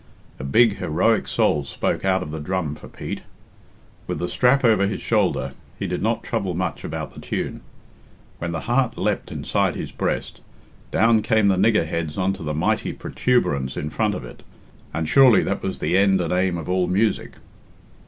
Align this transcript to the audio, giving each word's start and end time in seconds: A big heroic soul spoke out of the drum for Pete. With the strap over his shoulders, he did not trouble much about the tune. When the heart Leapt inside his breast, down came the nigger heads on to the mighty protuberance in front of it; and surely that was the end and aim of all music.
A 0.39 0.43
big 0.43 0.77
heroic 0.77 1.27
soul 1.27 1.63
spoke 1.63 2.03
out 2.03 2.23
of 2.23 2.31
the 2.31 2.39
drum 2.39 2.73
for 2.73 2.87
Pete. 2.87 3.21
With 4.07 4.17
the 4.17 4.27
strap 4.27 4.65
over 4.65 4.87
his 4.87 4.99
shoulders, 4.99 5.51
he 5.77 5.85
did 5.85 6.01
not 6.01 6.23
trouble 6.23 6.55
much 6.55 6.83
about 6.83 7.13
the 7.13 7.19
tune. 7.19 7.61
When 8.39 8.51
the 8.51 8.61
heart 8.61 8.97
Leapt 8.97 9.31
inside 9.31 9.75
his 9.75 9.91
breast, 9.91 10.41
down 10.89 11.21
came 11.21 11.49
the 11.49 11.55
nigger 11.55 11.85
heads 11.85 12.17
on 12.17 12.33
to 12.33 12.41
the 12.41 12.55
mighty 12.55 12.93
protuberance 12.93 13.77
in 13.77 13.91
front 13.91 14.15
of 14.15 14.25
it; 14.25 14.41
and 14.91 15.07
surely 15.07 15.43
that 15.43 15.61
was 15.61 15.77
the 15.77 15.95
end 15.95 16.19
and 16.19 16.33
aim 16.33 16.57
of 16.57 16.67
all 16.67 16.87
music. 16.87 17.33